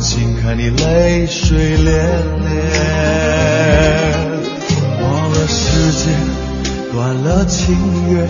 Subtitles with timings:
[0.00, 1.90] 心看你泪水涟
[2.44, 2.48] 涟？
[5.02, 6.14] 忘了时间，
[6.92, 7.74] 断了情
[8.12, 8.26] 缘，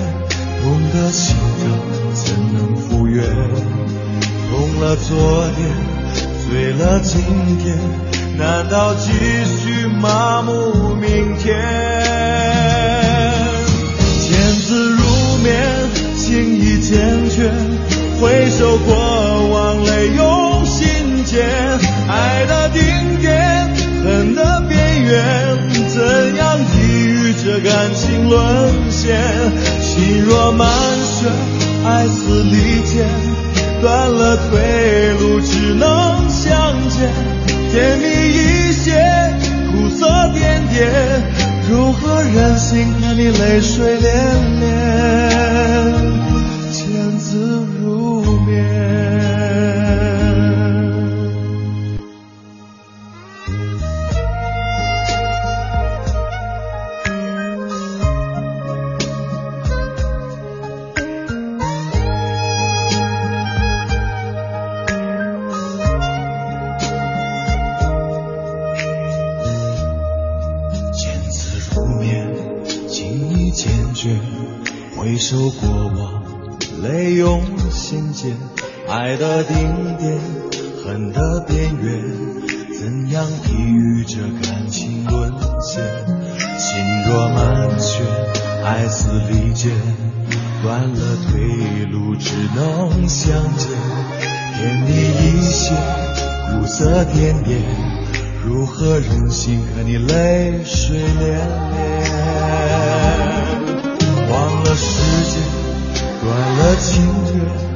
[0.62, 1.66] 痛的心疼
[2.14, 3.22] 怎能复原？
[4.50, 5.58] 痛了昨天，
[6.48, 7.22] 醉了今
[7.58, 7.78] 天，
[8.38, 9.12] 难道继
[9.44, 10.08] 续吗
[28.28, 29.16] 沦陷？
[29.80, 30.68] 心若满
[31.00, 31.26] 血，
[31.84, 33.06] 爱似利剑，
[33.80, 37.10] 断了退路，只能相见。
[37.70, 38.92] 甜蜜一些，
[39.70, 40.76] 苦涩点点，
[41.70, 44.06] 如何忍心看你泪水涟
[44.60, 44.62] 涟？
[46.70, 48.97] 见字如面。
[78.88, 79.54] 爱的顶
[79.96, 80.18] 点，
[80.84, 82.02] 恨的边缘，
[82.76, 85.84] 怎样抵御这感情沦陷？
[86.58, 88.02] 心若满血，
[88.64, 89.70] 爱似利剑，
[90.62, 90.98] 断了
[91.30, 93.68] 退路，只能相见。
[94.56, 95.72] 甜蜜一些，
[96.50, 97.62] 苦涩点点。
[98.44, 101.38] 如何忍心看你泪水涟
[101.72, 101.86] 涟？
[104.28, 105.40] 忘了时间，
[106.20, 106.26] 断
[106.58, 107.04] 了情
[107.36, 107.67] 缘，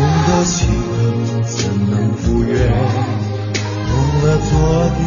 [0.00, 0.66] 痛的心
[1.44, 2.56] 怎能复原？
[3.86, 4.50] 痛了昨
[4.96, 4.98] 天，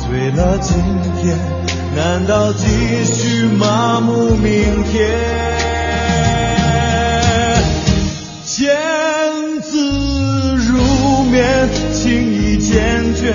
[0.00, 0.76] 醉了今
[1.20, 1.36] 天，
[1.96, 5.10] 难道继续麻木明天？
[8.44, 8.70] 见
[9.60, 13.34] 字如面，情意坚决，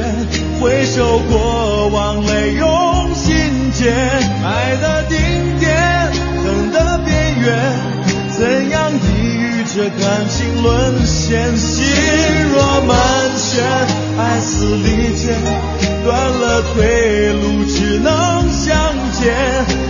[0.61, 3.35] 回首过往，泪涌心
[3.73, 3.93] 间。
[4.41, 4.97] 爱的
[9.89, 11.55] 感情沦陷？
[11.57, 11.85] 心
[12.51, 12.97] 若满
[13.37, 13.61] 血，
[14.17, 15.35] 爱似利剑，
[16.03, 19.33] 断了退路，只能相见。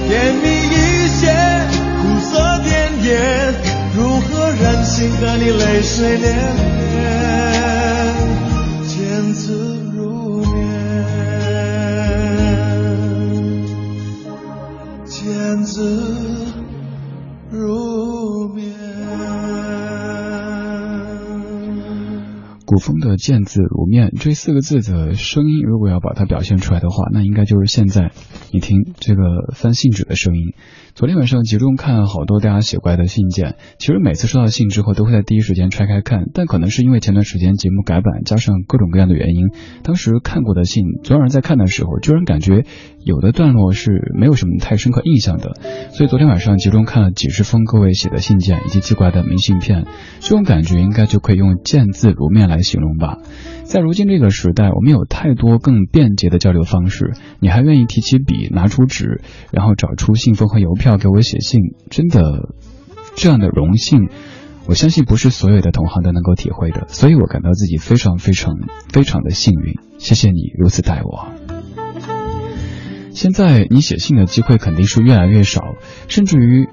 [0.08, 1.34] 甜蜜一些，
[2.02, 3.54] 苦涩点点，
[3.96, 6.77] 如何忍心看你泪水涟
[22.78, 28.12] 古风的“见字如面”这四个字的声音，如果要把它表现出来的话，那应该就是现在
[28.54, 30.54] 你听这个翻信纸的声音。
[30.94, 39.48] 昨天晚上集中看好多大家写过来的信件，其实每次收到信之后都会在第一时间拆开看，但可能是因为前段时间节目改版，加上各种各样的原因，
[39.82, 42.64] 当时看过的信，昨晚上在看的时候，居然感觉
[43.08, 45.54] 有的段落是没有什么太深刻印象的，
[45.92, 49.86] 所以昨天晚上集中看了几十封各位写的信件以及寄过来的明信片，
[50.20, 53.20] 这种感觉应该就可以用“见字如面”来形容吧。
[53.64, 59.22] 在如今这个时代，我们有太多更便捷的交流方式，你还愿意提起笔，拿出纸，
[59.52, 62.50] 然后找出信封和邮票给我写信，真的
[63.16, 64.10] 这样的荣幸，
[64.68, 68.54] 我相信不是所有的同行都能够体会的，所以我感到自己非常非常
[68.90, 71.37] 非常的幸运，谢谢你如此待我。
[73.18, 75.74] 现在你写信的机会肯定是越来越少，
[76.08, 76.70] 甚至于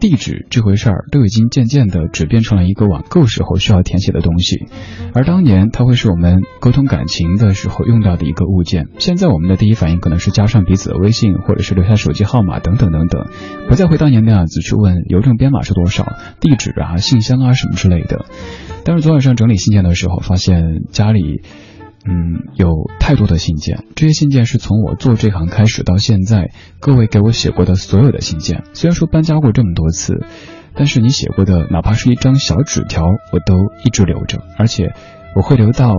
[0.00, 4.66] 地址这回事儿都已经渐渐的只变成了一个网购时候需要填写的东西，
[5.14, 8.88] 而当年它会是我们沟通感情的时候用到的一个物件。
[8.98, 13.28] 现在我们的第一反应可能是加上彼此的微信，或者是留下手机号码等等等等，
[13.66, 16.04] 不再会当年那样子去问邮政编码是多少、
[16.38, 18.26] 地址啊、信箱啊什么之类的。
[18.84, 21.40] 但是昨晚上整理信件的时候，发现家里。
[22.04, 22.68] 嗯，有
[22.98, 26.50] 太多的信件，这些信件是从我做这行开始到现在，
[26.80, 28.64] 各位给我写过的所有的信件。
[28.72, 30.24] 虽然说搬家过这么多次，
[30.74, 33.54] 但是你写过的哪怕是一张小纸条，我都
[33.84, 34.92] 一直留着，而且
[35.36, 35.94] 我会留到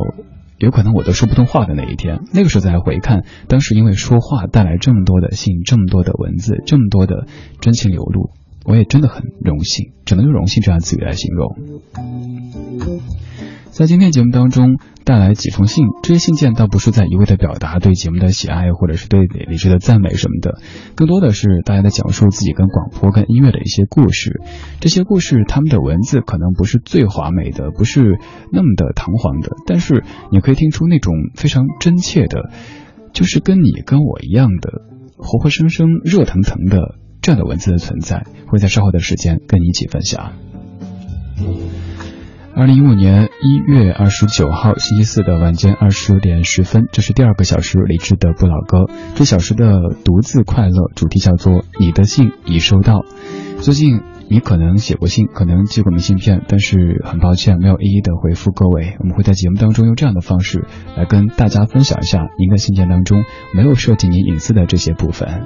[0.57, 2.19] 有可能我都说不通话的那一天。
[2.33, 7.27] 那个时候再来回看，当时因为说话带来这么多的信，这么多的文字，这么多的
[7.61, 8.31] 真情流露，
[8.65, 11.55] 我也真的很荣幸，只能用荣幸这样词语来形容。
[13.71, 20.59] 在今天节目当中带来几封信，这些信件倒不是在一味的表达对节目的喜爱，或者是对李志的赞美什么的，
[20.95, 24.41] 更多的是大家在讲述自己跟广播、跟音乐的一些故事。
[24.79, 28.17] 这些故事，他们的文字可能不是最华美的，不是
[28.51, 32.49] 那么的堂皇的，但是你可以听出那种非常真切的，
[33.11, 34.81] 就是跟你跟我一样的
[35.17, 40.33] 活活生生、热腾腾的这样的文字的存在，会在稍后的时间跟你一起分享。
[42.55, 48.85] 二零一五年一月二十九号星期四的晚间二十点十分，这是第二个小时李智的不老歌。
[49.15, 53.05] 这小时的独自快乐主题叫做“你的信已收到”。
[53.59, 58.97] 最近你可能写过信，可能寄过明信片，但是很抱歉没有一一的回复各位。
[58.99, 63.23] 我们会在节目当中用这样的方式来跟大家分享一下您的信件当中
[63.55, 65.41] 没有涉及您隐私的这些部分。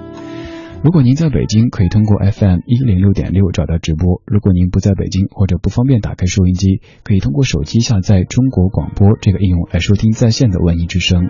[0.83, 11.29] 如果您在北京，可以通过 FM 一零六点六找到直播；如果您不在北京或者不方便打开收音机，可以通过手机下载中国广播这个应用来收听在线的文艺之声。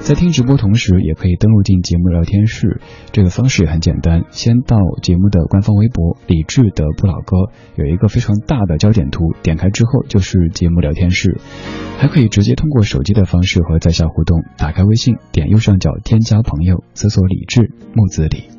[0.00, 2.80] 在听直播同时，也可以登录进节目聊天室，
[3.12, 4.24] 这个方式也很简单。
[4.30, 11.40] 先到节目的官方微博“李智的不老歌”，有一个非常大的焦点图，点开之后就是节目聊天室。
[11.98, 14.42] 还可以直接通过手机的方式和在下互动。
[14.58, 18.57] 打开微信，点右上角添加朋友，搜索“李智木子李”。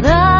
[0.00, 0.37] but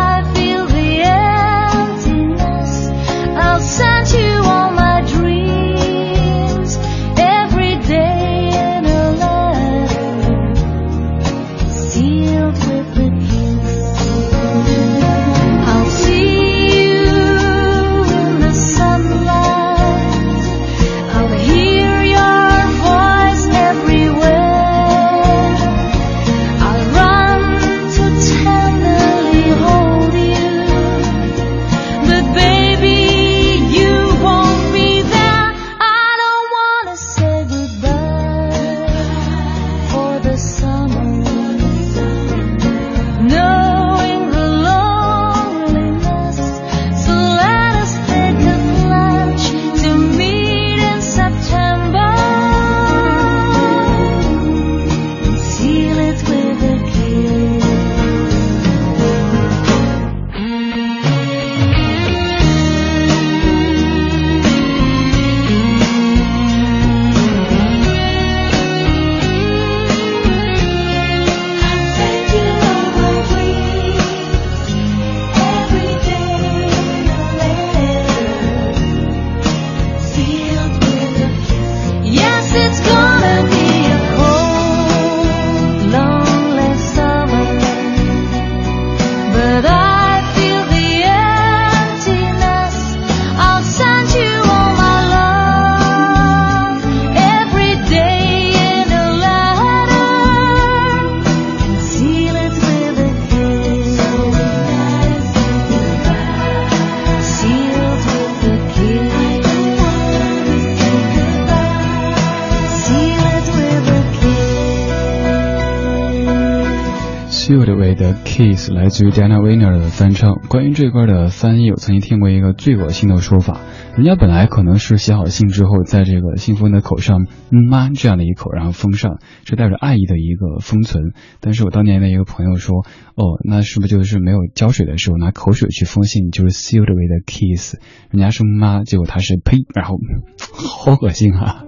[117.48, 120.34] Sealed with a Kiss，来自于 Dana Winner 的翻唱。
[120.50, 123.62] 关于这块的翻译，我曾经听过一个最恶心的说法，
[123.96, 131.14] 人家本来可能是写好信之后，在这个信封的口上“嗯妈”这样的一口，然后封上，是带着爱意的一个封存。
[131.40, 137.76] 但是我当年的一个朋友说，哦，那是不是就是没有胶水的时候拿口水去封信，就是 Sealed with a Kiss？
[138.10, 139.96] 人家是妈，结果他是呸，然后
[140.38, 141.64] 好恶心啊！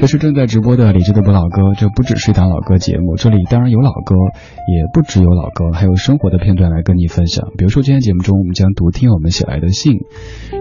[0.00, 4.14] 这是正在直播的李志的不老歌，这不只是一档老歌节目，这里当然有老歌，
[4.66, 7.48] 也不只有老歌，还有生活的片段来跟你分享。
[7.58, 9.98] 比如说今天节目中，我们将读听友们写来的信。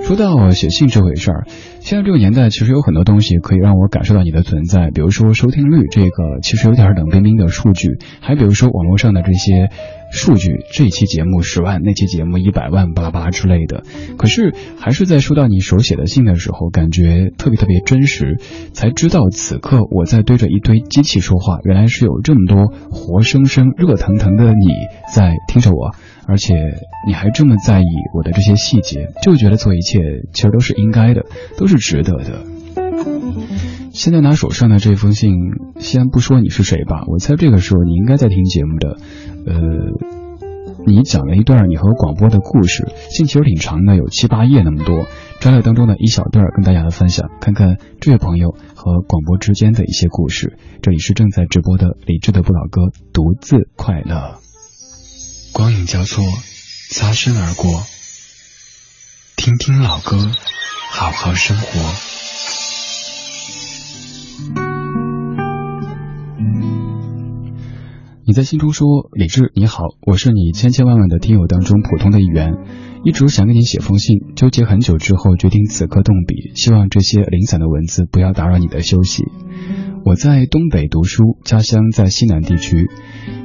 [0.01, 1.48] 说到写信这回事儿，
[1.79, 9.69] 现在这个年代其实有很多东西可以让我感受到你的存在，比如说收听率这个其实有点冷冰冰的数据，还比如说网络上的这些。
[10.12, 13.84] 数据这期节目十万，那期节目一百万，巴拉巴拉之类的。
[14.18, 18.38] 可是还是在收到你手写的信的时候，感觉特别特别真实，
[18.74, 24.72] 才知道此刻我在对着一堆机器说话，原来是有这么多活生生、热腾腾的你
[25.13, 25.92] 在听着我，
[26.28, 26.56] 而且
[27.08, 27.86] 你还这么在意
[28.18, 30.00] 我的这些细节，就觉得做一切
[30.34, 31.25] 其实都是应该的，
[31.58, 32.44] 都是值得的。
[33.92, 35.34] 现在拿手上的这封信，
[35.80, 38.98] 先不说你是谁吧，我猜这个时候你应该在听节目的。
[39.50, 39.56] 呃，
[40.86, 45.08] 你讲了一段你和广播的故事，信其实挺长的，有七八页那么多，
[45.39, 50.60] 摘了当中的一小段跟大家来分享，看看这位朋友和广播之间的一些故事。
[50.84, 54.39] 这里是正在直播的理智的不老歌，独自快乐。
[55.51, 56.24] 光影交错，
[56.91, 57.82] 擦身而过，
[59.36, 60.32] 听听老歌，
[60.91, 62.09] 好好生活。
[68.29, 72.53] 你在信中说：“李志，你好，我是你千千万万的听友当中普通的一员，
[73.03, 79.24] 一直想给你写封信，纠结很久之后决定此刻动笔，希望这些零散的文字不要打扰你的休息。
[80.05, 82.88] 我在东北读书，家乡在西南地区。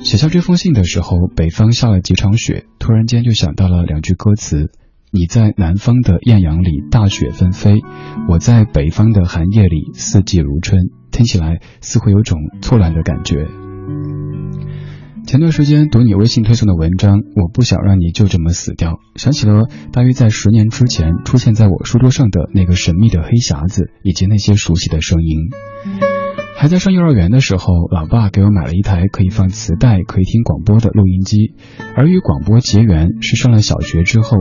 [0.01, 4.71] 写下这封信的时候，北方下了几场雪，突然间就想到了两句歌词：
[5.11, 7.81] 你在南方的艳阳里大雪纷飞，
[8.29, 10.91] 我在北方的寒夜里四季如春。
[11.11, 13.47] 听起来似乎有种错乱的感觉。”
[15.27, 19.01] 前段时间读你微信推送的文章，我不想让你就这么死掉。
[19.17, 25.49] 想起了大约在十年之前出现在我书桌上的那个神秘的黑匣子，以及那些熟悉的声音。
[26.57, 31.55] 还在上幼儿园的时候，老爸给我买了一台可以放磁带、可以听广播的录音机，
[31.97, 34.37] 而与广播结缘是上了小学之后。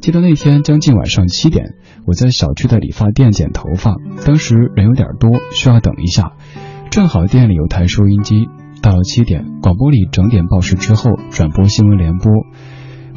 [0.00, 1.74] 记得那天将近晚上七点，
[2.06, 6.32] 我在小区的理发店剪头发，当时人有点多，需要等一下，
[6.90, 8.46] 正好店里有台收音机。
[8.82, 12.32] 到了七点，广播里整点报时之后转播新闻联播，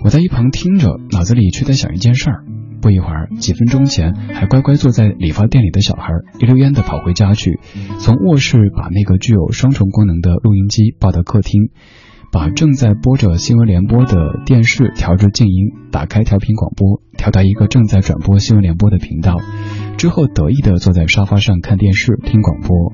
[0.04, 2.44] 我在一旁听着，脑子里却在想一件事儿。
[2.82, 7.62] 不一会儿，几分钟前还乖乖坐在理发店里的小孩，一溜烟的跑回家去，
[8.00, 11.70] 从卧室把那个具有双重功能的录音机抱到客厅，
[12.30, 19.38] 把正在播着新闻联播的电视调至静音，打开调频广播，调到一个正在转播新闻联播的频道，
[19.98, 22.92] 之后得意的坐在沙发上看电视听广播。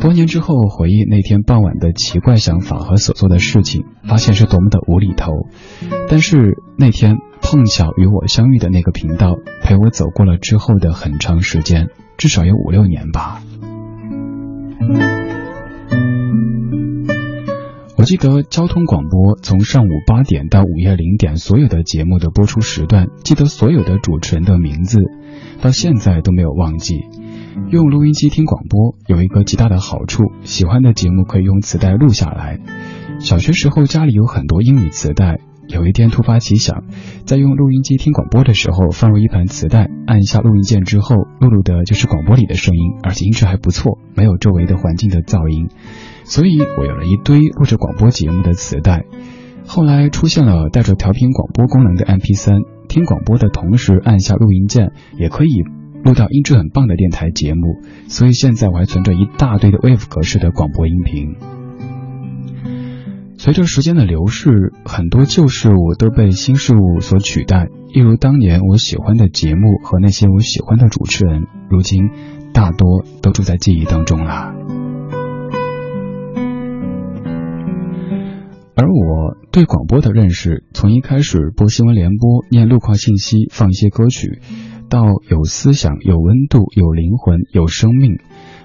[0.00, 5.32] 多年之后回忆那天傍晚的奇怪想法和所做的事情，发现是多么的无厘头。
[6.08, 13.42] 但是那天碰巧与我相遇的那个频道，陪我走过了之后的很长时间，至少有五六年吧。
[17.96, 24.98] 我记得交通广播从上午八点到午夜零点，所有的节目的播出时段，记得所有的主持人的名字，
[25.62, 27.00] 到现在都没有忘记。
[27.70, 32.58] 用录音机听广播有一个极大的好处，喜欢的节目可以用磁带录下来。
[33.20, 36.84] 小学时候家里有很多英语磁带，有一天突发奇想，
[37.24, 45.68] 在用录音机听广播的时候放入一盘磁带，按一下录音键之后，录入的就是广播里的声音，而且音质还不错，没有周围的环境的噪音。
[46.24, 49.04] 所以我有了一堆录着广播节目的磁带。
[49.66, 55.83] 后来出现了带着调频广播功能的 MP3，听广播的同时按下录音键也可以。
[56.04, 61.34] 录到音质很棒的电台节目，所以现在我还存着一大堆的 WAV 格式的广播音频。
[63.38, 72.10] 随着时间的流逝，很多旧事物都被新事物所取代，一如当年我喜欢的节目和那些我喜欢的主持人，如今
[72.52, 74.52] 大多都住在记忆当中了。
[78.76, 84.40] 而我对广播的认识，从一开始播新闻联播、念路况信息、放一些歌曲。
[84.94, 88.20] 到有思想、有温度、有灵魂、有生命，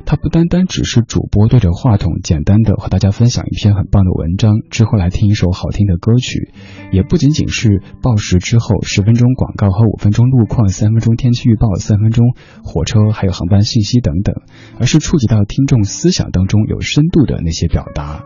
[0.05, 6.51] 它不单单只是主播对着话筒简单的和大家分享一篇很棒的文章，之后来听一首好听的歌曲，
[6.91, 14.35] 也不仅仅是报时之后十分钟广告和五分钟路况、三分钟天气预报、三分钟火车还有航班信息等等，
[14.79, 18.23] 而是触及到听众思想当中有深度的那些表达。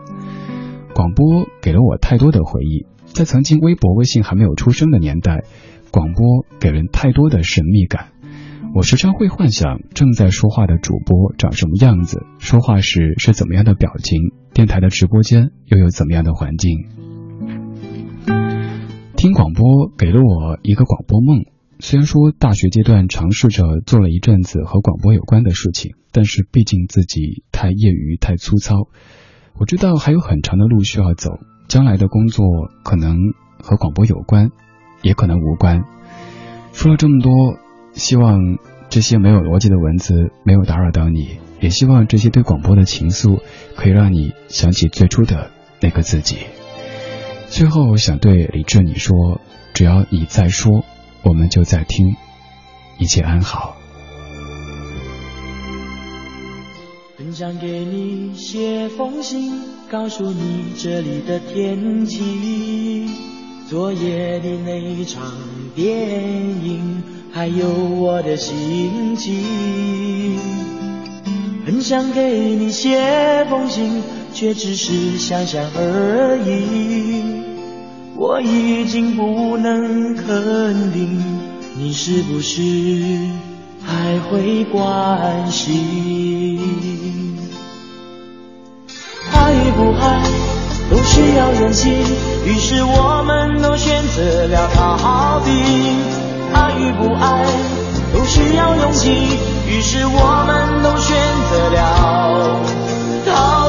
[0.94, 5.44] 广播给了我太多的回忆，在曾经微博、微信还没有出生的年代，
[5.94, 8.08] 广播给人太多的神秘感。
[8.74, 14.18] 我时常会幻想正在说话的主播长什么样子，说话时是怎么样的表情，
[14.52, 16.80] 电台的直播间又有怎么样的环境。
[19.14, 21.44] 听广播给了我一个广播梦。
[21.78, 28.88] 虽然说大学阶段尝试着做了一阵子和广播有关的事情，但是毕竟自己太业余、太粗糙。
[29.56, 32.44] 我知道还有很长的路需要走，将来的工作
[32.82, 33.16] 可能
[33.62, 34.50] 和广播有关，
[35.04, 35.84] 也可能无关。
[36.72, 37.60] 说了这么多。
[37.94, 38.40] 希望
[38.90, 43.38] 这些没有逻辑的文字没有打扰到你，也希望这些对广播的情愫
[43.76, 46.38] 可以让你想起最初的那个自己。
[47.46, 49.40] 最后想对李志你说，
[49.74, 50.84] 只要你在说，
[51.22, 52.16] 我们就在听，
[52.98, 53.76] 一切安好。
[57.16, 59.52] 很想给你写封信，
[59.88, 63.06] 告诉你这里的天气，
[63.74, 65.32] 昨夜的那场
[65.74, 66.08] 电
[66.64, 67.02] 影。
[67.32, 70.38] 还有我的心情，
[71.66, 74.00] 很想给你写封信，
[74.32, 77.24] 却只是想想而已。
[78.14, 81.20] 我已经不能肯定，
[81.76, 82.62] 你是不是
[83.82, 86.60] 还会关心？
[89.32, 90.22] 爱不爱
[91.14, 91.90] 需要勇气，
[92.44, 95.48] 于是我们都选择了逃避。
[96.52, 97.46] 爱与不爱
[98.12, 101.16] 都需要勇气，于是我们都选
[101.48, 102.58] 择了
[103.26, 103.63] 逃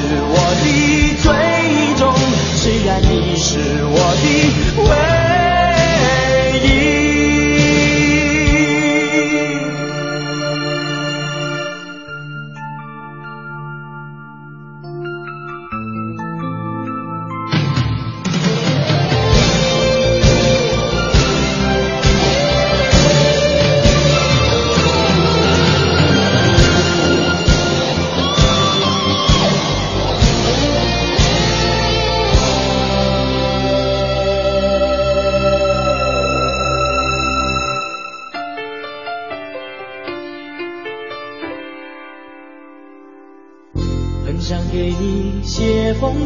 [0.00, 0.64] 是我的
[1.22, 1.26] 最
[1.96, 2.12] 终，
[2.56, 4.24] 虽然你是我的
[4.82, 5.15] 唯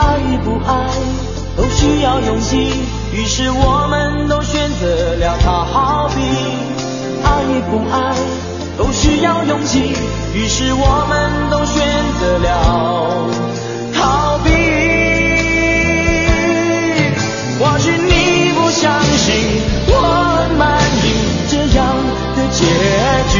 [0.00, 0.72] 爱与不爱
[1.56, 2.72] 都需要勇气，
[3.12, 6.22] 于是我们都选择了逃避。
[7.22, 8.16] 爱与不爱
[8.78, 9.92] 都需要勇气，
[10.34, 11.86] 于是我们都选
[12.18, 12.48] 择了
[13.92, 14.48] 逃避。
[17.58, 19.92] 或许你不相信我
[20.34, 21.06] 很满意
[21.50, 21.94] 这样
[22.36, 22.64] 的结
[23.28, 23.36] 局，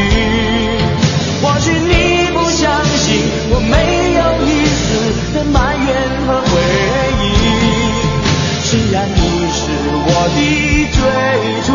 [11.00, 11.06] 追
[11.64, 11.72] 逐，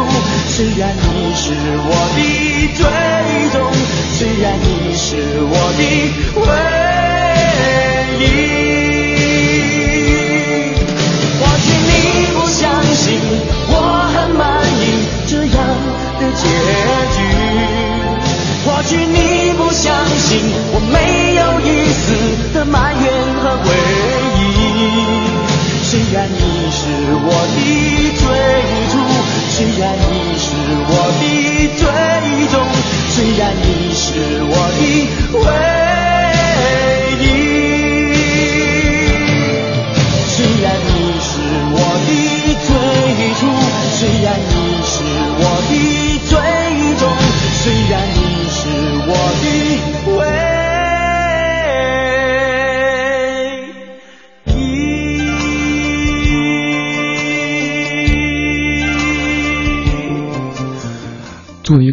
[0.47, 1.43] 虽然你是
[1.77, 2.17] 我的
[2.75, 2.79] 最
[3.51, 3.57] 终，
[4.13, 5.81] 虽然你是我的
[6.41, 6.43] 唯
[8.19, 8.64] 一。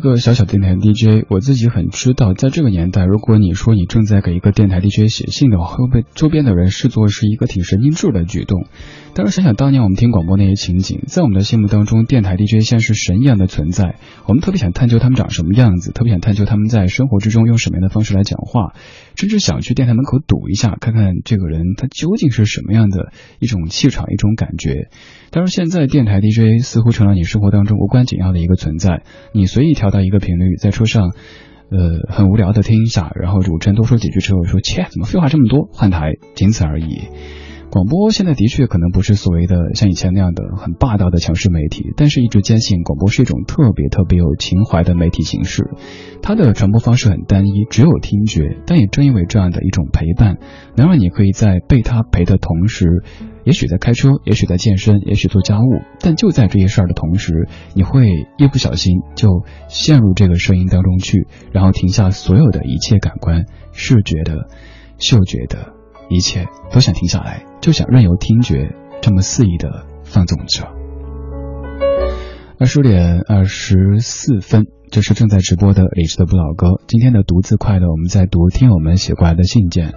[0.03, 8.67] 一个小小电台 DJ，我自己很知道，在这个年代，如果你说你正在给一个电台 DJ 写信的话，会被周边的人视作是一个挺神经质的举动。
[9.15, 13.95] 但是想想当年我们听广播那些情景，在我们的心目当中，电台 DJ 像是神一样的存在。
[14.27, 18.73] 我们特别想探究他们长什么样子，特别想探究他们在生活之中用什么样的方式来讲话，
[19.15, 24.89] 甚至想去电台门口堵一下，看看这个人他究竟是什么样的一种气场、一种感觉。
[25.31, 31.13] 但是现在电台 DJ 似乎成了你生活当中无关紧要的一个存在，你随意调到一个频率，在车上，
[31.71, 31.79] 呃，
[32.09, 37.03] 很无聊的听一下，然后主持人多说几句之后说，切，怎么废话这么多，换台，仅此而已。
[37.73, 45.71] 广播现在的确可能不是所谓的像以前那样的很霸道的强势媒体，但是一直坚信广播是一种特别特别有情怀的媒体形式。
[46.21, 50.37] 它的传播方式很单一，只有听觉，但也正因为这样的一种陪伴，
[50.77, 53.03] 能让你可以在被它陪的同时，
[53.45, 64.47] 也许在开车，也许在健身，也许做家务，但就在这些事儿的同时，你会一不小心就陷入这个声音当中去，然后停下所有的一切感官，视觉的、
[64.99, 65.72] 嗅觉的。
[66.09, 70.69] 一切都想停下来，就想任由听觉这么肆意的放纵着。
[72.59, 76.81] 二十点二十四分，这是正在直播的李智的不老歌。
[76.87, 79.95] 今天的独自快乐，我们在读听友们写过来的信件。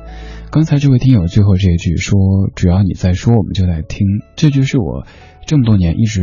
[0.52, 2.18] 刚才这位听友最后这一句说
[2.56, 5.06] ：“只要你在说，我们就在听。”这句是我
[5.46, 6.22] 这么多年一直。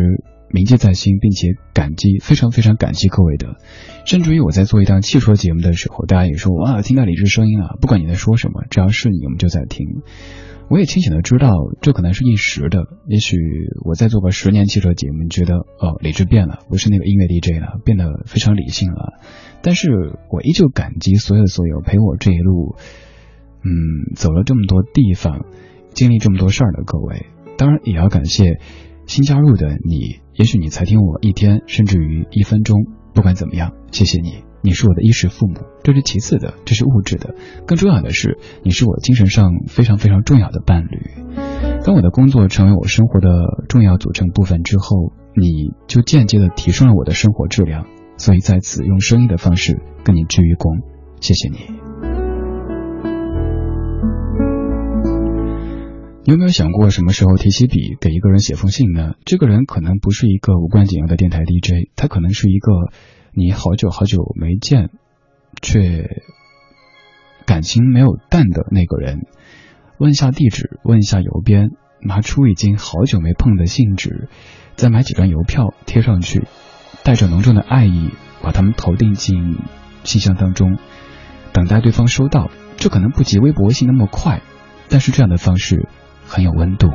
[0.55, 3.57] 铭记在心，并且感激，非常非常感激各位的。
[4.05, 7.79] 甚至于我在做一档汽车节目的时候，大家也说哇，听到李志声音了。
[7.81, 10.03] 不管你在说什么，只要是你，我们就在听。
[10.69, 12.85] 我也清醒的知道，这可能是一时的。
[13.07, 13.37] 也许
[13.85, 19.21] 我再做个十年汽车节目，觉得哦，李志变了，不是那个音乐 DJ 了，变得非常理性了。
[19.61, 19.91] 但是
[20.31, 22.77] 我依旧感激所有所有陪我这一路，
[23.65, 25.45] 嗯，走了这么多地方，
[25.91, 27.27] 经历这么多事儿的各位。
[27.59, 28.59] 当然也要感谢
[29.07, 30.21] 新加入的你。
[30.35, 37.35] 也许你才听我一天，甚至于一分钟，不管怎么样，谢谢你，你是我的衣食父母，这是其次的，这是物质的，
[37.67, 41.11] 更重要的是，你是我精神上非常非常重要的伴侣。
[41.85, 50.83] 当我的工作成为我生活的重要组成部分之后，你就间接的提升了我的生活质量，所以在此用声音的方式跟你鞠一躬，
[51.21, 51.82] 谢谢你。
[56.25, 59.15] 你有没有想过什么时候提起笔给一个人写封信呢？
[59.25, 62.93] 这个人可能不是一个无关紧要的电台 DJ，他可能是一个
[63.33, 64.91] 你好久好久没见，
[65.61, 66.23] 却
[67.45, 69.27] 感情没有淡的那个人。
[69.99, 74.29] 问一下地址，问一下邮编，拿出已经好久没碰的信纸，
[74.77, 76.45] 再买几张邮票贴上去，
[77.03, 79.59] 带着浓重的爱意把它们投递进
[80.05, 80.79] 信箱当中，
[81.53, 82.49] 等待对方收到。
[82.77, 84.41] 这可能不及微博、微信那么快，
[84.89, 85.89] 但是这样的方式。
[86.27, 86.91] 很有温度。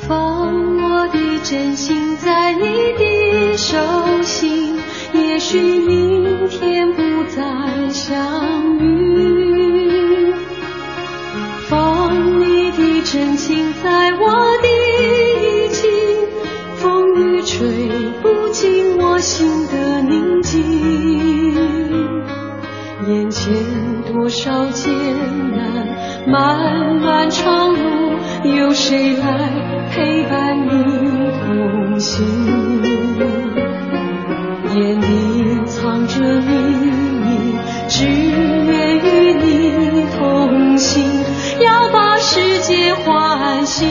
[0.00, 2.64] 放我的真心在你
[2.98, 3.76] 的手
[4.22, 4.78] 心，
[5.12, 10.34] 也许明天不再相遇。
[11.68, 14.68] 放你的真情在我的
[15.02, 15.90] 衣襟，
[16.76, 20.58] 风雨吹不进我心的宁静。
[23.08, 23.50] 眼前
[24.12, 24.92] 多少艰
[25.56, 25.88] 难，
[26.26, 27.78] 漫漫长路，
[28.44, 29.48] 有谁来
[29.90, 30.68] 陪伴你
[31.40, 32.22] 同行？
[34.74, 36.52] 眼里藏着秘
[37.24, 37.56] 密，
[37.88, 41.02] 只愿与你同行，
[41.60, 43.88] 要把世界唤醒。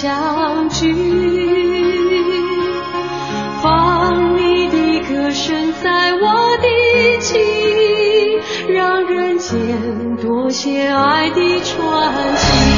[0.00, 0.94] 相聚，
[3.60, 7.40] 放你的歌声在我的心，
[8.68, 12.77] 让人间多些爱的传奇。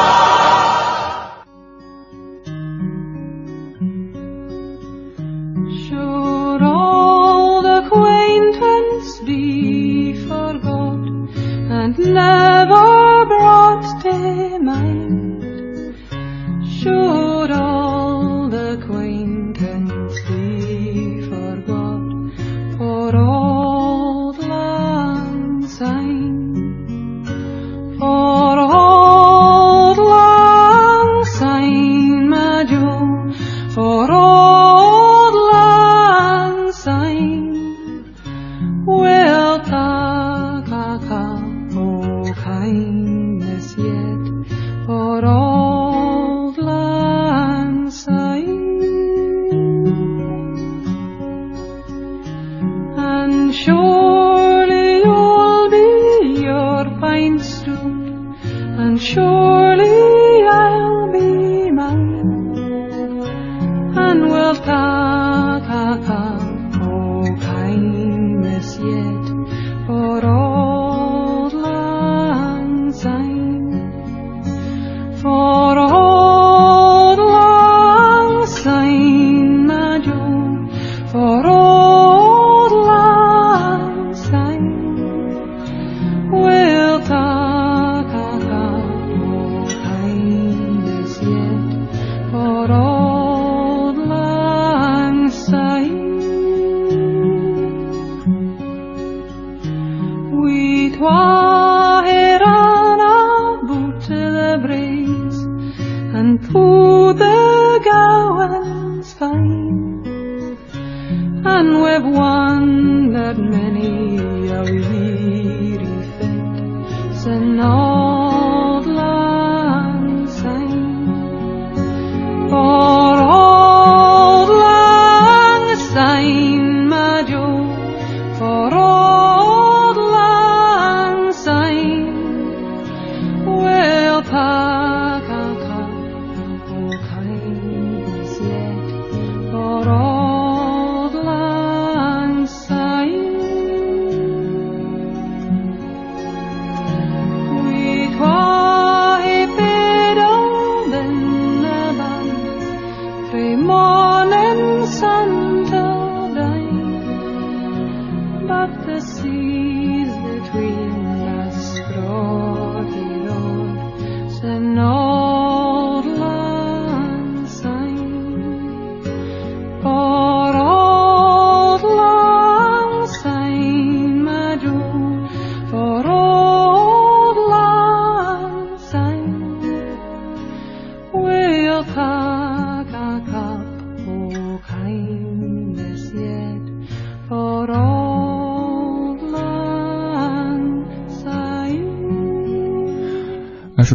[81.11, 81.50] 十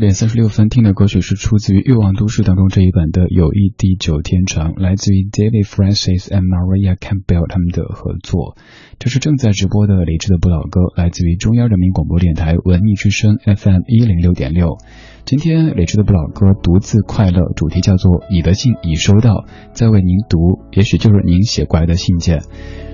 [0.07, 8.57] 点三十六分，听的歌曲是出自于《欲望都市》当中这一版的《友谊地久天长》，来自于 David Francis and Maria Campbell 他们的合作。
[9.01, 14.79] 这是正在直播的理智的不老歌，来自于中央人民广播电台文艺之声 FM 一零六点六。
[15.25, 20.39] 今天理智的不老歌独自快乐，主题叫做“你的信已收到”，在为您读，
[20.71, 22.45] 也许就是您写过来的信件。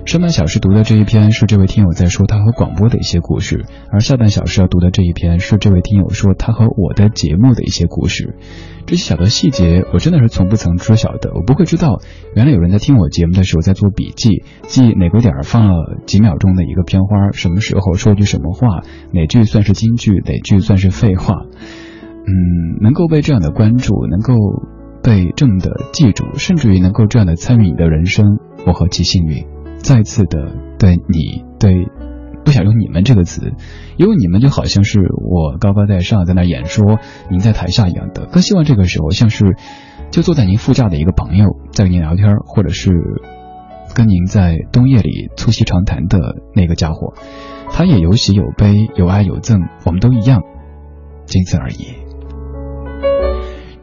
[0.05, 8.37] 上半小时读的这一篇是这位听友在说他和广播的一些故事，而下半小时要读的这一篇是这位听友说他和我的节目的一些故事。
[8.85, 12.01] 这些小的细节我真的是从不曾知晓的，我不会知道
[12.35, 21.37] 原来有人在听我节目的时候在做笔记，记哪个点儿放了几秒钟的一个片花，什么时候说句什么话，哪句算是金句，哪句算是废话。
[22.27, 24.35] 嗯，能够被这样的关注，能够
[25.03, 28.27] 被这么的记住，甚至于能够这样的参与你的人生，
[28.67, 29.52] 我何其幸运。
[29.83, 31.87] 再次的对你对，
[32.45, 33.53] 不想用你们这个词，
[33.97, 36.99] 因为你们就好像是我高高在上在那演说，
[37.31, 38.27] 您在台下一样的。
[38.27, 39.57] 更希望这个时候像是
[40.11, 42.91] 就坐在您副驾的一个朋友在跟您聊天，或者是
[43.95, 47.15] 跟您在冬夜里促膝长谈的那个家伙，
[47.71, 50.43] 他也有喜有悲，有爱有憎，我们都一样，
[51.27, 52.02] 仅此而已。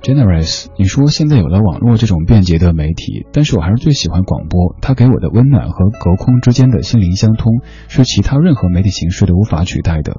[0.09, 10.17] Generous，你说现在有了网络这种便捷的媒体，但是我还是最喜欢广播，它给我的温暖和隔空之间的心灵相通，是其他任何媒体形式都无法取代的。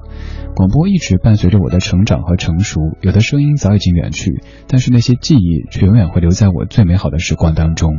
[0.55, 7.91] 广播一直伴随着我的成长和成熟，有的声音早已经远去，但是那些记忆却永远会留在我最美好的时光当中。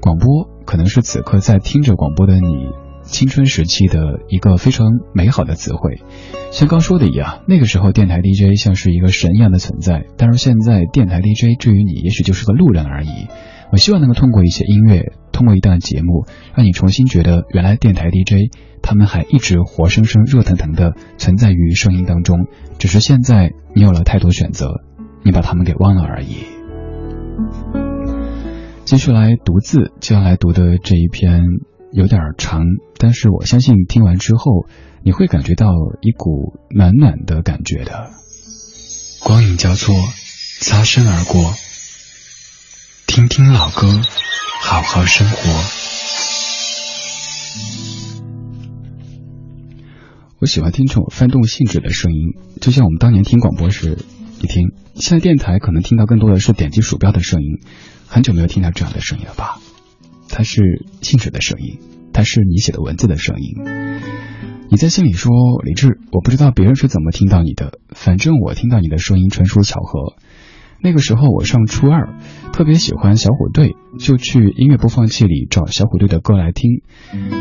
[0.00, 2.91] 广播可能是此刻在听着广播的你。
[3.12, 6.00] 青春时期的一个非常美好的词汇，
[6.50, 13.28] 像刚说的一样，那个时候电台 DJ 像是一个神一样的存在，但是现在电台 DJ 至于你，也许就是个路人而已。
[13.70, 18.50] 我希望能够通过一些音乐，通过一段节目，让你重新觉得，原来电台 DJ
[18.82, 22.46] 他们还一直活生生、热腾腾的存在于声音当中，
[22.78, 24.80] 只是现在你有了太多选择，
[25.22, 26.36] 你把他们给忘了而已。
[28.84, 31.42] 继续来读字，接下来读的这一篇。
[31.92, 32.62] 有点长，
[32.98, 34.66] 但是我相信听完之后，
[35.04, 35.66] 你会感觉到
[36.00, 38.10] 一股暖暖的感觉的。
[39.22, 39.94] 光影交错，
[40.60, 41.52] 擦身而过，
[43.06, 43.86] 听听老歌，
[44.62, 45.36] 好好生活。
[50.40, 53.98] 我喜欢听这种翻动性质的声音，就像我们当年听广播时，
[54.40, 57.60] 你听，现在电台可能听到更多的是点击鼠标的声音，
[58.08, 59.60] 很久没有听到这样的声音了吧？
[60.32, 61.78] 它是信纸的声音，
[62.14, 63.52] 它是你写的文字的声音。
[64.70, 65.30] 你在心里说
[65.62, 70.14] ：“李志，我不知道别人是怎么听到你的，反正我听到你的声音纯属巧合。”
[70.82, 72.14] 那个时候我上初二，
[72.52, 76.80] 特别喜欢小虎队，就去音乐播放器里找小虎队的歌来听。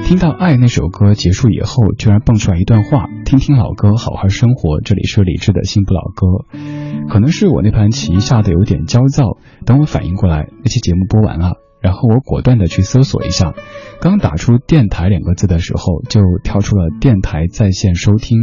[0.03, 7.07] 听到《爱》那首歌结束以后，居然蹦出来一段话：“听听老歌，好好生活。”这里是李志的新不老歌。
[7.09, 11.53] 可能是我那盘棋下的有点焦躁，等我反应过来，那期节目播完了。
[11.81, 13.53] 然后我果断的去搜索一下，
[13.99, 18.37] 刚打出“电台”两个字的时候，就跳出了“电台在线收听”。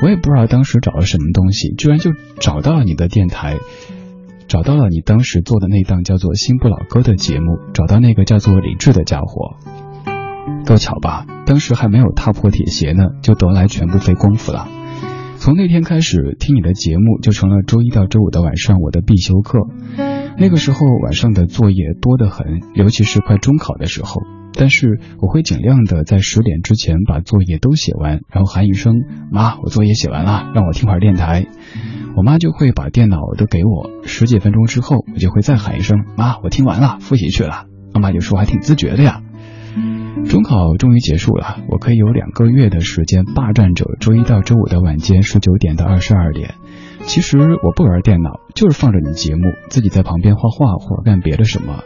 [0.00, 3.56] 我也不知道当时找了什么东西，居然就找到了你的电台，
[4.46, 9.56] 找到了你当时做的那档叫做《新不老歌》的节目，找到那个叫做李志的家伙，
[10.64, 11.26] 够巧吧？
[11.46, 14.68] 当时还没有踏破铁鞋呢，就得来全不费功夫了。
[15.38, 19.58] 从那天开始，听你的节目就成了周一到周五的晚上我的必修课。
[20.40, 24.22] 那个时候晚上的作业多得很，尤其是快中考的时候。
[24.54, 28.94] 但是我会尽量的在十点之前把作业都写完，然后喊一声
[29.30, 31.46] “妈，我作业写完了，让我听会儿电台”。
[32.16, 33.90] 我妈就会把电脑都给我。
[34.04, 37.66] 十几分钟之后，我就会再喊一声“妈，我听完了，复习去了”。
[37.92, 39.22] 妈妈就说：“还挺自觉的呀。”
[40.28, 46.54] 中考终于结束了，我可以有两个月的时间霸占着周一到周五的晚间十九点到二十二点。
[47.08, 49.40] 其实我不玩电脑，就是放着你节目，
[49.70, 51.82] 自己在旁边画画或者干别的什么。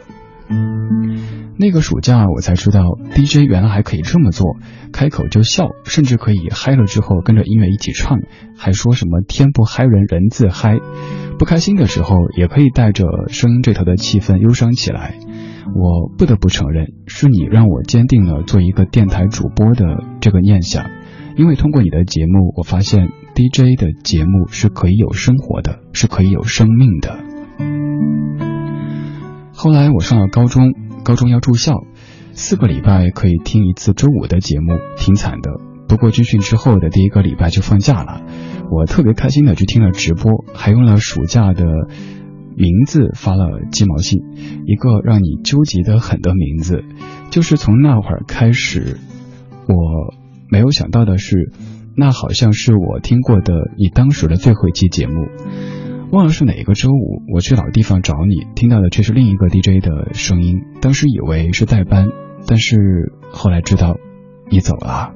[1.57, 4.57] 那个暑假我才知道，DJ 原来还可以这么做，
[4.93, 8.19] 开口就笑，甚至可以嗨了之后跟着音乐一起唱，
[8.59, 10.79] 还说什么天不嗨人人自嗨。
[11.39, 15.15] 不开心的时候也可以带着声音这头的气氛忧伤起来。
[15.75, 20.91] 我不得不承认，是你让我坚定了做一个电台主播的这个念想，
[21.37, 27.19] 因为通过你的节目，我发现 DJ 的节目是可以有生活的，是可以有生命的。
[29.53, 30.73] 后来我上了高中，
[31.05, 31.75] 高中要住校，
[32.33, 35.51] 四个礼拜可以听一次周五的节目，挺惨的。
[35.89, 38.23] 不过军训之后的第一个礼拜就放假了，
[38.71, 41.65] 我特别开心的去听了直播，还用了暑假的。
[42.55, 44.21] 名字发了鸡毛信，
[44.67, 46.85] 一个让你纠结的很的名字，
[47.31, 48.99] 就是从那会儿开始，
[49.67, 50.15] 我
[50.53, 51.51] 没有想到的是，
[51.97, 55.29] 那好像是我听过的你当时的最后一期节目，
[56.11, 62.09] 忘了是哪一个周五，我去老地方找你，听到的却是另一个 DJ 的声音，当时以为是代班，
[62.47, 62.77] 但是
[63.33, 63.97] 后来知道
[64.51, 65.15] 你走了。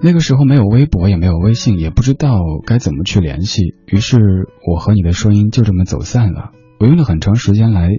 [0.00, 3.74] 那个时候没有微博，也没有微信，也不知道该怎么去联系。
[3.86, 4.18] 于是
[4.70, 6.52] 我和你的声音就这么走散了。
[6.78, 7.90] 我用了很长时间来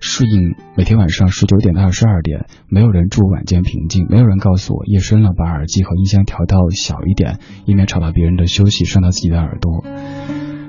[0.00, 9.84] 适应每天晚上十九点到二十二点，没有人住晚间平静，没有人告诉我夜深了，把耳机和音箱调到小一点，以免吵到别人的休息，伤到自己的耳朵。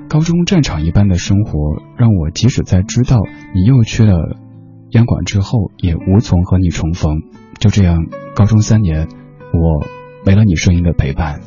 [0.08, 3.20] 高中战场一般的生活，让我即使在知道
[3.54, 4.36] 你又去了
[4.90, 7.22] 央广之后，也无从和你重逢。
[7.58, 9.08] 就这样，高中三年，
[9.52, 9.86] 我。
[10.24, 11.40] 没了你声音的陪伴，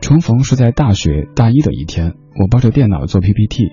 [0.00, 3.72] 重逢是在大学大一的一天，我抱着电脑做 PPT，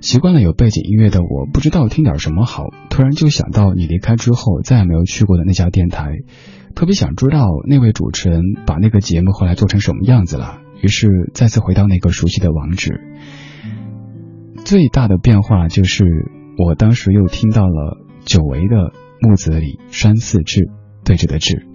[0.00, 6.10] 习惯了有背景音乐的我不知道听点什么好，突然就想到你离开之后再也没有去过的那家电台，
[6.74, 13.00] 特别想知道那位主持人把那个节目后来做成什么样子了，于是再次回到那个熟悉的网址。
[14.64, 16.04] 最大的变化就是
[16.58, 20.70] 我当时又听到了久违的木子李山寺志
[21.04, 21.66] 对着的志。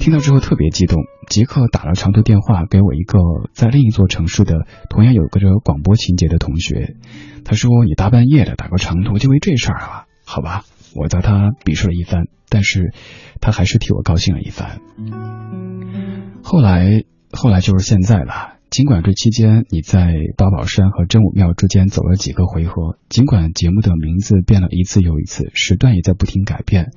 [0.00, 3.18] 听到之后特别激动，即刻打了长途电话给我一个
[3.52, 6.96] 在另一座城市的同样有个着广播情节的同学。
[7.44, 10.06] 他说：“你大半夜的打个长途，就为这事儿啊？
[10.24, 10.64] 好吧。”
[10.96, 12.92] 我遭他鄙视了一番，但是
[13.40, 14.80] 他还是替我高兴了一番。
[16.42, 18.54] 后来，后来就是现在了。
[18.70, 26.92] 尽管这期间你在八宝山和真武庙之间走了几个回合，尽管节目的名字变了一次又一次，时段也在不停改变，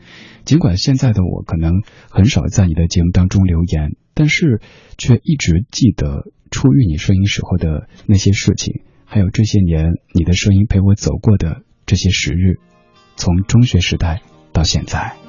[0.46, 4.62] 尽管现在的我可能很少在你的节目当中留言，但是
[5.00, 12.60] 却一直记得初遇你声音时候的那些事情，还有这些年你的声音陪我走过的这些时日，
[13.16, 14.22] 从中学时代
[14.52, 15.23] 到现在。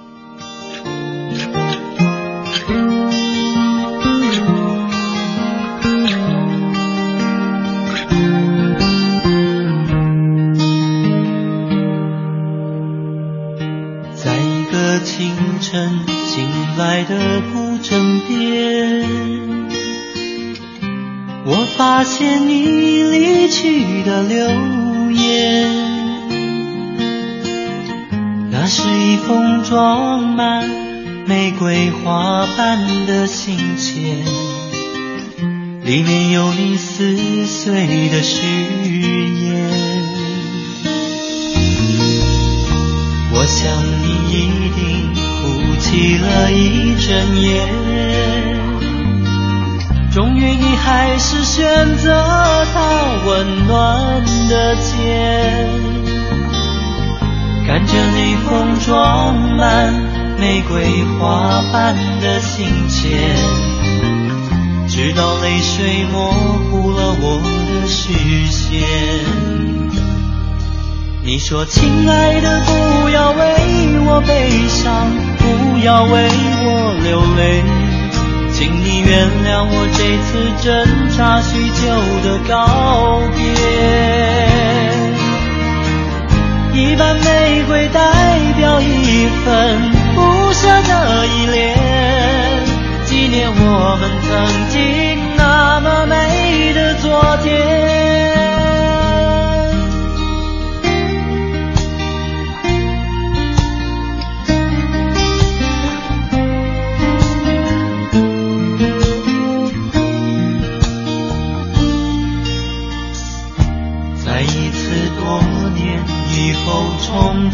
[15.74, 19.04] 醒来的古镇边，
[21.44, 25.72] 我发现你离去的留言，
[28.52, 30.70] 那是一封装满
[31.26, 34.14] 玫瑰花瓣的信笺，
[35.84, 40.04] 里面有你撕碎的誓言。
[43.32, 43.93] 我想。
[46.18, 47.60] 了一整夜，
[50.12, 52.80] 终于你还是选择他
[53.26, 55.68] 温暖的肩，
[57.66, 59.92] 看着你封装满
[60.38, 63.08] 玫瑰花瓣的信笺，
[64.88, 66.32] 直到泪水模
[66.70, 68.12] 糊了我的视
[68.50, 68.82] 线。
[71.26, 73.38] 你说，亲爱的，不要为
[74.06, 75.10] 我悲伤，
[75.44, 76.12] 不要为
[76.64, 76.66] 我
[77.02, 77.62] 流泪，
[78.52, 80.30] 请你原谅我这次
[80.62, 80.64] 挣
[81.10, 81.82] 扎许久
[82.24, 83.42] 的告别。
[86.72, 88.00] 一瓣玫瑰代
[88.56, 91.76] 表一份不舍的依恋，
[93.04, 94.32] 纪念我们曾
[94.70, 94.78] 经
[95.36, 98.03] 那么美的昨天。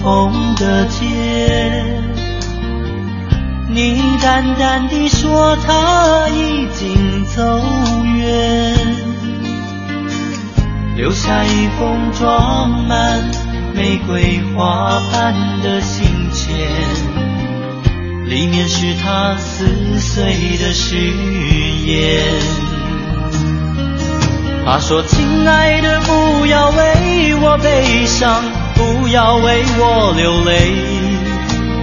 [0.03, 1.05] 重逢的街，
[3.69, 7.61] 你淡淡地说他已经走
[8.17, 8.75] 远，
[10.97, 13.31] 留下一封装满
[13.75, 16.49] 玫瑰花瓣的信笺，
[18.27, 20.97] 里面是他撕碎的誓
[21.85, 22.25] 言。
[24.65, 28.41] 他说：“亲爱的，不要为我悲伤，
[29.13, 30.73] 要为我流泪，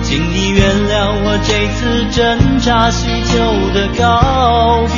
[0.01, 3.35] 请你原谅我这次挣扎许久
[3.73, 4.95] 的告别。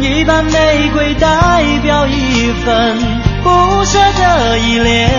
[0.00, 2.96] 一瓣玫瑰代表一份
[3.42, 5.10] 不舍的依恋，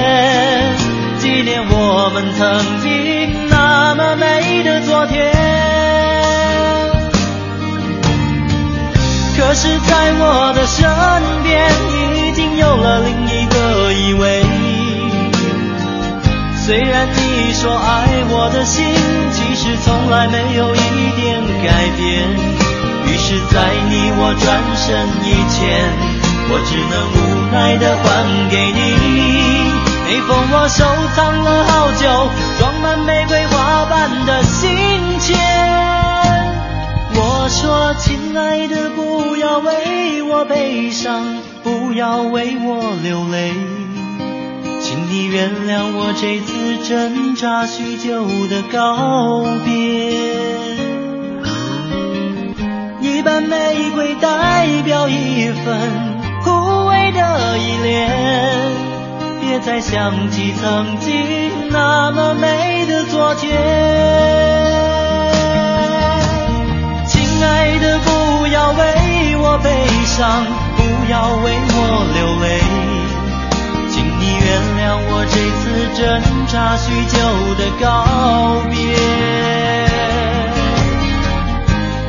[1.19, 5.31] 纪念我们曾经那么美的昨天。”
[9.38, 10.89] 可是，在我的身
[11.43, 11.69] 边，
[12.58, 14.43] 有了另一个依偎。
[16.66, 18.84] 虽然你说爱我的心，
[19.32, 20.80] 其实从来没有一
[21.16, 22.28] 点改变。
[23.08, 24.45] 于是，在你我转
[24.76, 25.62] 身以前，
[26.49, 27.18] 我只能无
[27.53, 28.03] 奈的还
[28.49, 28.78] 给你
[30.08, 30.84] 那封我收
[31.16, 32.03] 藏了好久、
[32.58, 34.72] 装满玫瑰花瓣的信
[35.20, 35.36] 笺。
[37.14, 41.24] 我说，亲爱的，不要为我悲伤，
[41.66, 43.51] 不要为我流泪，
[44.80, 49.74] 请你原谅我这次挣扎许久的告别。
[53.01, 55.82] 一瓣玫瑰代表一份
[56.43, 56.51] 枯
[56.88, 58.11] 萎的依恋，
[59.41, 63.57] 别再想起曾经那么美的昨天。
[67.07, 70.45] 亲爱的，不要为我悲伤，
[71.16, 71.80] 要为我
[72.13, 72.45] 流泪，
[73.89, 74.45] 请你原
[74.76, 75.63] 谅我这次
[75.95, 76.03] 挣
[76.47, 77.16] 扎许久
[77.55, 77.84] 的告
[78.70, 78.76] 别。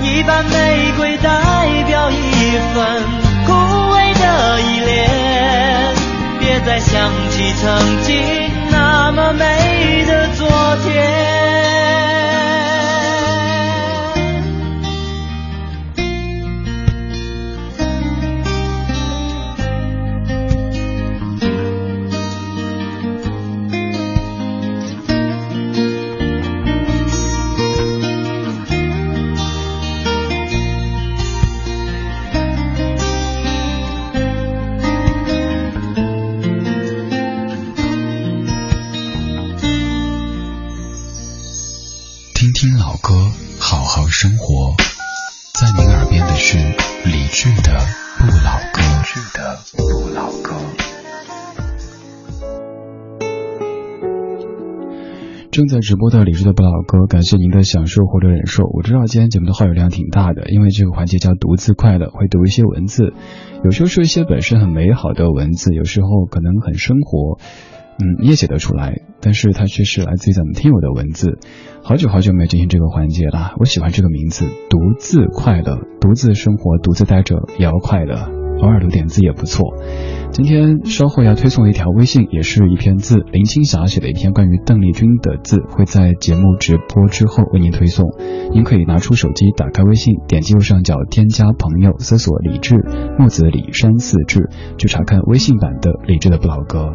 [0.02, 0.54] 一瓣玫
[0.96, 1.28] 瑰代
[1.86, 2.14] 表一
[2.74, 2.76] 份
[3.46, 3.52] 枯
[3.94, 4.24] 萎的
[4.60, 4.90] 依恋，
[6.40, 8.10] 别再想起曾经
[8.72, 10.48] 那么美的昨
[10.82, 11.45] 天。
[55.66, 58.62] 正在直播的李志的不老歌，感谢您的享受或者忍受。
[58.72, 63.12] 我知道今天节目的话语量挺大的，因为这个环节叫独自快乐，会读一些文字，
[63.64, 67.40] 有时候是一些本身很美好的文字，有时候可能很生活。
[67.98, 71.40] 嗯，你也写得出来，但是它却是来自于咱们听友的文字。
[71.82, 78.30] 好久好久没有进行这个环节了，我喜欢这个名字，独自快乐，独自生活，独自待着也要快乐，
[78.60, 79.74] 偶尔留点字也不错。
[80.32, 88.06] 今天稍后要推送一条微信，也是一篇字，林青霞写的一篇关于邓丽君的字，会在节目直播之后为您推送。
[88.52, 92.76] 您可以拿出手机，打开微信，点击右上角添加朋友，搜索李志，
[93.18, 96.92] 木子李山四志，去查看微信版的李志的不老歌。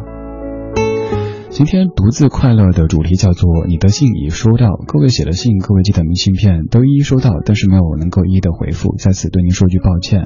[1.50, 10.24] 今天独自快乐的主题叫做你的信已收到，各位写的信，各位寄的明信片都一一收到，但是没有能够一一的回复，在此对您说句抱歉。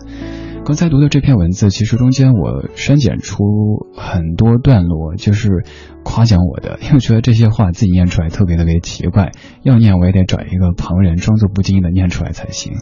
[0.66, 5.64] 刚才读的这篇文字，其实中间我删减出很多段落，就是
[6.02, 9.30] 夸奖我的，因为觉得这些话自己念出来特别特别奇怪，
[9.62, 12.72] 要念我也得找一个旁人装作不经意的念出来才行，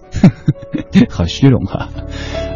[1.10, 1.90] 好虚荣哈。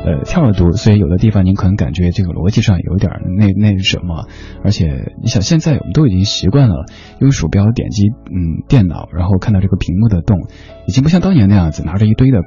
[0.06, 4.28] 呃，跳着读，所以有的地方您可能感觉这个逻辑上有点那那什么，
[4.64, 6.86] 而且你想现在我们都已经习惯了
[7.20, 10.48] 用鼠标点击嗯电脑，然后看到这个屏幕的动，
[10.86, 12.38] 已经不像当年那样子拿着一堆的。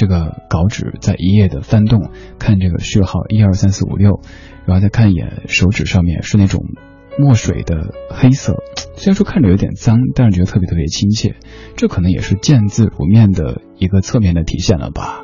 [0.00, 4.22] 这个稿纸在一页的翻动，看这个序号一二三四五六，
[4.64, 6.64] 然后再看一眼手指上面是那种
[7.18, 8.56] 墨水的黑色，
[8.96, 11.36] 虽然说看着有点脏，但是觉得特别特别亲切。
[11.76, 15.20] 这可能也是见字如面的一个侧面的体现了吧。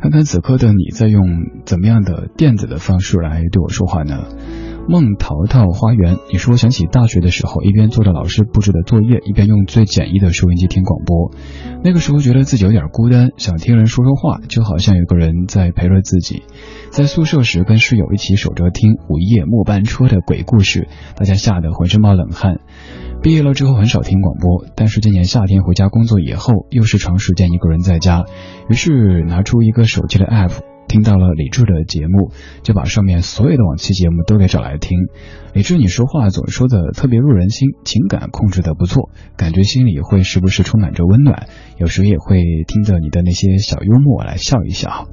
[0.00, 1.22] 看看此刻的你在用
[1.64, 4.24] 怎么样的电子的方式来对我说话呢？
[4.86, 11.32] 梦淘淘花园，你说想起大学的时候，一边做着老师布置的作业，一边用最简易的收音机听广播。
[11.82, 16.42] 那个时候觉得自己有点孤单，想听人说说话，就好像有个人在陪着自己。
[16.90, 22.60] 在宿舍时，跟室友一起守着听午夜末班车的鬼故事，大家吓得浑身冒冷汗。
[23.22, 28.26] 毕业了之后很少听广播，但是今年夏天回家工作以后，又是长时间一个人在家，
[28.68, 30.73] 于是拿出一个手机的 app。
[30.88, 32.30] 听到了李志的节目，
[32.62, 34.98] 就把上面所有的往期节目都给找来听。
[35.52, 45.08] 李志，你说话总说的特别入人心，情感控制的不错，感觉心里会时不时充满着温暖，有时也会听着你的那些小幽默来笑一笑。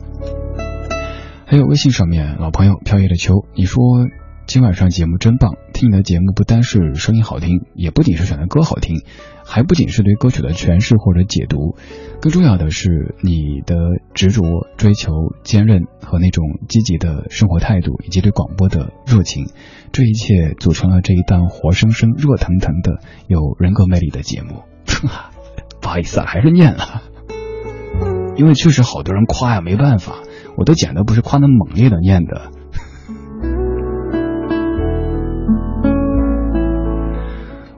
[1.45, 3.81] 还有微信上面老朋友飘逸的秋，你说。
[4.47, 9.01] 今晚上节目真棒，听你的节目不单是声音好听，也不仅是选的歌好听，
[9.45, 11.77] 还不仅是对歌曲的诠释或者解读，
[12.19, 13.75] 更重要的是你的
[14.13, 14.43] 执着、
[14.75, 15.11] 追求、
[15.43, 19.45] 坚韧和那种积极的生活态度，以及对广播的热情，
[19.93, 24.63] 这一切组成了这一档活生生、热腾腾的有人格魅力的节目。
[25.81, 27.01] 不好意思啊，还是念了，
[28.35, 30.15] 因为确实好多人夸呀，没办法，
[30.57, 32.51] 我都剪的不是夸那么猛烈的念的。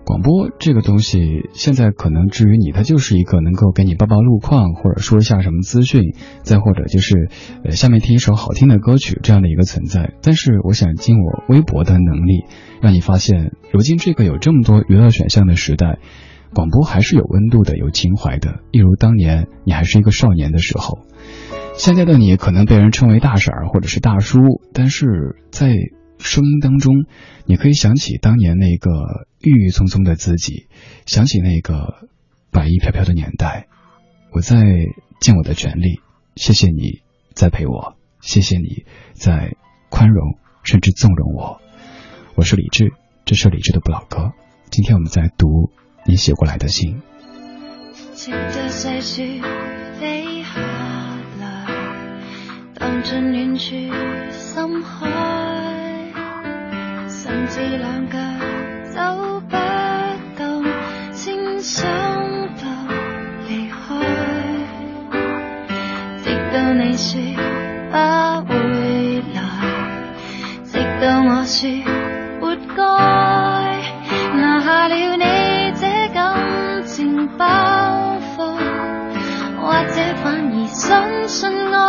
[0.05, 7.29] 广播这个东西，现在可能至于你，它就是一个能够给你报报路况，或者说一下什么资讯，再或者就是，
[7.63, 10.13] 呃，下面听一首好听的歌曲这样的一个存在。
[10.21, 12.43] 但是，我想尽我微薄的能力，
[12.81, 15.99] 让你发现，如今这个有这么多娱乐选项的时代，
[16.53, 18.59] 广播还是有温度的，有情怀的。
[18.71, 20.99] 一如当年你还是一个少年的时候，
[21.75, 24.41] 现在的你可能被人称为大婶儿或者是大叔，
[24.73, 25.73] 但是在。
[26.23, 27.05] 声音当中，
[27.45, 30.67] 你可以想起当年那个郁郁葱葱的自己，
[31.05, 32.07] 想起那个
[32.49, 33.67] 白衣飘飘的年代。
[34.31, 34.57] 我在
[35.19, 35.99] 尽我的全力，
[36.35, 37.01] 谢谢你
[37.33, 39.55] 在陪我，谢谢你在
[39.89, 41.61] 宽容甚至纵容我。
[42.35, 42.93] 我是李志，
[43.25, 44.31] 这是李志的不老歌。
[44.71, 45.69] 今天我们在读
[46.07, 47.01] 你写过来的信。
[57.23, 58.17] 甚至两脚
[58.93, 59.55] 走不
[60.37, 60.65] 动，
[61.13, 61.87] 先想
[62.57, 62.63] 到
[63.47, 63.95] 离开，
[66.21, 67.21] 直到你说
[67.89, 67.95] 不
[68.45, 69.39] 会来，
[70.65, 71.71] 直到我说
[72.41, 72.83] 活该，
[74.37, 77.45] 拿下了你这感情包
[78.35, 78.37] 袱，
[79.61, 81.81] 或者反而相信爱，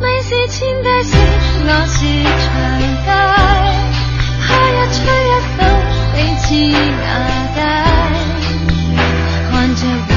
[0.00, 1.41] 你是千代事。
[1.64, 1.96] 我是
[2.42, 2.44] 长
[3.04, 3.08] 街，
[4.42, 4.98] 怕一吹
[5.28, 5.60] 一到
[6.12, 6.44] 彼此
[7.02, 7.06] 瓦
[7.54, 7.56] 解。
[9.50, 10.10] 看着蝴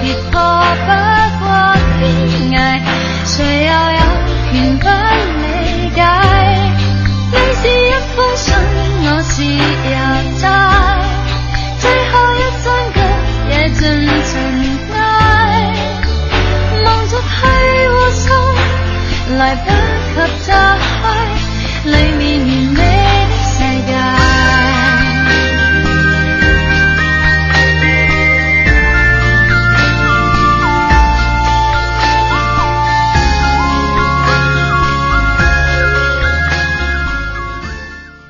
[0.00, 0.34] 蝶破
[0.86, 0.88] 不
[1.38, 1.42] 破
[1.98, 2.00] 边
[2.50, 2.54] 界，
[3.26, 3.34] 谁
[3.66, 4.00] 又有
[4.52, 4.82] 权不
[5.42, 5.44] 理
[5.94, 5.98] 解？
[7.32, 8.46] 你是一封信，
[9.04, 9.98] 我是邮
[10.38, 10.46] 差，
[11.78, 11.82] 最
[12.12, 12.96] 后一双脚
[13.50, 13.80] 也进
[14.24, 14.30] 尘
[14.94, 14.96] 埃。
[16.84, 17.30] 望著虚
[17.88, 18.22] 无心，
[19.36, 19.91] 来不。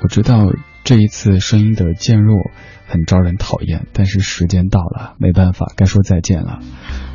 [0.01, 0.47] 我知道
[0.83, 2.51] 这一次声音的渐弱
[2.87, 6.61] 很招人讨厌但是时间到了没办法该说再见了。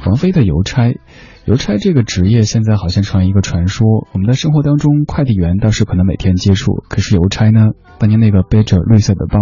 [0.06, 0.94] 王菲的邮差
[1.48, 3.88] 邮差这个职业现在好像成了一个传说。
[4.12, 7.70] 我们的生活当中，快递员倒是可能每天接触，可是邮差呢？
[8.00, 9.40] 当年那个背着绿色的包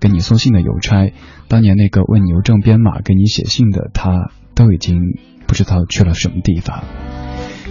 [0.00, 1.12] 给你送信的邮差，
[1.46, 6.82] 当年那个为邮政编码给你写信的他，都已经不知道去了什么地方。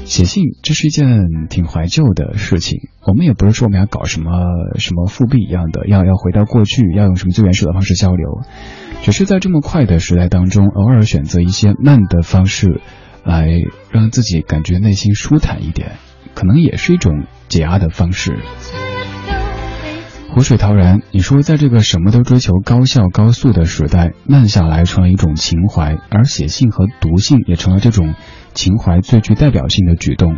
[0.06, 2.78] 写信，这是一件挺怀旧的事情。
[3.08, 4.30] 我们也不是说我们要搞什么
[4.78, 8.42] 什么复辟一样的，要要回到过去，要用什么最原始的方式交流。
[9.02, 12.82] 只是在这么快的时代当中，偶尔选择一些慢的方式，
[13.24, 13.48] 来
[13.92, 15.98] 让自己感觉内心舒坦一点，
[16.34, 18.38] 可能也是一种解压的方式。
[20.32, 28.16] 湖水陶然，你说在这个什么都追求高效高速的时代，慢下来成了一种情怀，而写信和读信也成了这种。
[28.56, 30.38] 情怀最具代表性的举动，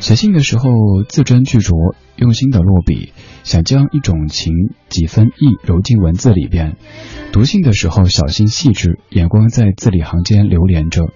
[0.00, 0.68] 写信的时候
[1.08, 3.14] 字斟句酌，用心的落笔，
[3.44, 4.52] 想将一种情
[4.90, 6.72] 几分意揉进文字里边；
[7.32, 11.06] 读信的时候小心细致，眼光在字里行间流连着，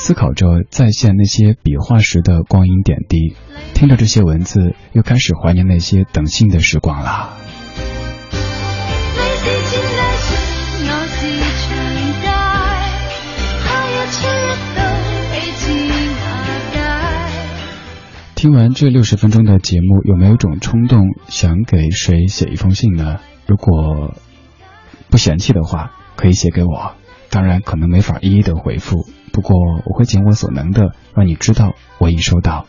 [0.00, 3.34] 思考着再现那些笔画时的光阴点滴。
[3.74, 7.36] 听着这些文字，又开始怀念那些等信的时光了。
[18.34, 23.18] 听完这六十分钟的节目，有没有一种冲动想给谁写一封信呢？
[23.46, 24.14] 如果
[25.10, 26.94] 不嫌弃的话，可以写给我。
[27.30, 32.66] 当然，可能没法一一的回复，不过我会尽我所能的让你知道我已收到。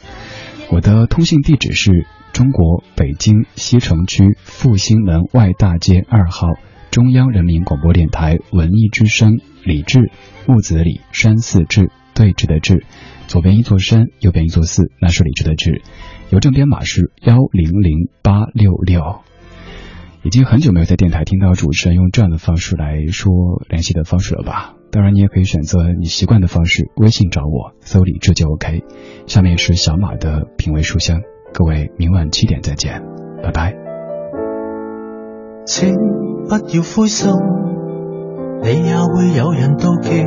[0.71, 6.47] 我的通信地址是中国北京西城区复兴门外大街二号
[6.91, 10.11] 中央人民广播电台文艺之声李志
[10.45, 12.85] 木子李山寺志对峙的志。
[13.27, 15.83] 左边一座山，右边一座寺，那是李志的志。
[16.31, 19.21] 邮政编码是幺零零八六六。
[20.21, 23.31] 已经很久没有在电台听到主持人用这样的方式来说
[23.69, 24.75] 联系的方式了吧？
[24.91, 28.83] 当然，你也可以选择你习惯的方式，微信找我，搜李智就 OK。
[29.27, 31.21] 下面是小马的品味书香，
[31.53, 33.01] 各位明晚七点再见，
[33.41, 33.75] 拜拜。
[35.65, 35.95] 请
[36.49, 37.31] 不要灰心，
[38.61, 40.23] 你也会有人妒忌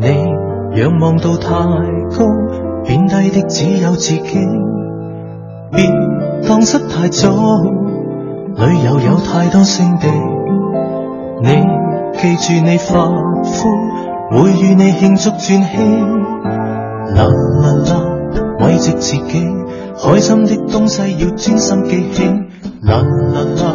[0.00, 0.80] 你。
[0.80, 1.48] 仰望到太
[2.10, 2.26] 高，
[2.84, 4.38] 贬低的只有自己。
[5.70, 5.86] 别
[6.48, 7.30] 荡失太早，
[8.56, 10.06] 旅游有太多胜地。
[11.42, 11.48] 你
[12.18, 13.08] 记住你发
[13.42, 13.68] 肤，
[14.30, 15.78] 会与你庆祝转机。
[17.14, 18.00] 啦啦啦，
[18.60, 19.46] 慰藉自己，
[20.02, 22.24] 开心的东西要专心记起。
[22.82, 22.98] 啦
[23.32, 23.74] 啦啦。